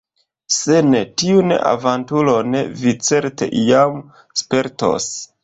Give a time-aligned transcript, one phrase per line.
[0.53, 4.03] Se ne, tiun aventuron vi certe iam
[4.43, 5.09] spertos.